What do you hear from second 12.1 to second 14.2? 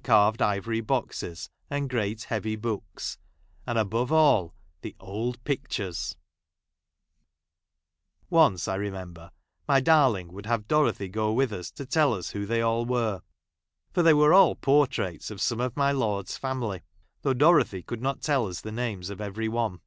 us who they all |j were; for they